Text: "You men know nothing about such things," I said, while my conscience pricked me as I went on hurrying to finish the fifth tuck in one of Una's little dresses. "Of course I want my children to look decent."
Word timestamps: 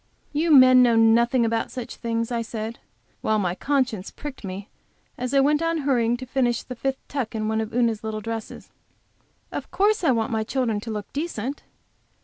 "You 0.33 0.49
men 0.49 0.81
know 0.81 0.95
nothing 0.95 1.45
about 1.45 1.69
such 1.69 1.95
things," 1.97 2.31
I 2.31 2.41
said, 2.41 2.79
while 3.21 3.37
my 3.37 3.53
conscience 3.53 4.09
pricked 4.09 4.43
me 4.43 4.67
as 5.15 5.31
I 5.31 5.39
went 5.41 5.61
on 5.61 5.81
hurrying 5.81 6.17
to 6.17 6.25
finish 6.25 6.63
the 6.63 6.75
fifth 6.75 7.07
tuck 7.07 7.35
in 7.35 7.47
one 7.47 7.61
of 7.61 7.71
Una's 7.71 8.03
little 8.03 8.19
dresses. 8.19 8.71
"Of 9.51 9.69
course 9.69 10.03
I 10.03 10.09
want 10.09 10.31
my 10.31 10.43
children 10.43 10.79
to 10.79 10.89
look 10.89 11.13
decent." 11.13 11.61